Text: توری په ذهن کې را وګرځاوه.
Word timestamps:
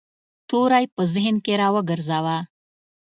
توری 0.49 0.85
په 0.95 1.01
ذهن 1.13 1.35
کې 1.45 1.53
را 1.61 1.67
وګرځاوه. 1.75 2.37